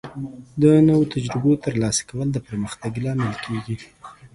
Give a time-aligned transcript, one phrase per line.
[0.61, 3.77] د نوو تجربو ترلاسه کول د پرمختګ لامل کیږي.